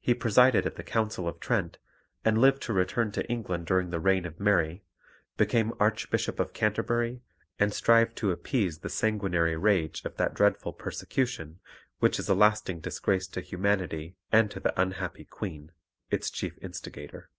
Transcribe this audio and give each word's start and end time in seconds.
He 0.00 0.14
presided 0.14 0.66
at 0.66 0.74
the 0.74 0.82
Council 0.82 1.28
of 1.28 1.38
Trent, 1.38 1.78
and 2.24 2.40
lived 2.40 2.60
to 2.62 2.72
return 2.72 3.12
to 3.12 3.24
England 3.30 3.66
during 3.66 3.90
the 3.90 4.00
reign 4.00 4.26
of 4.26 4.40
Mary, 4.40 4.82
became 5.36 5.72
Archbishop 5.78 6.40
of 6.40 6.52
Canterbury, 6.52 7.22
and 7.60 7.72
strived 7.72 8.16
to 8.16 8.32
appease 8.32 8.80
the 8.80 8.88
sanguinary 8.88 9.54
rage 9.56 10.04
of 10.04 10.16
that 10.16 10.34
dreadful 10.34 10.72
persecution 10.72 11.60
which 12.00 12.18
is 12.18 12.28
a 12.28 12.34
lasting 12.34 12.80
disgrace 12.80 13.28
to 13.28 13.40
humanity 13.40 14.16
and 14.32 14.50
to 14.50 14.58
the 14.58 14.74
unhappy 14.80 15.24
Queen, 15.24 15.70
its 16.10 16.30
chief 16.32 16.58
instigator. 16.60 17.30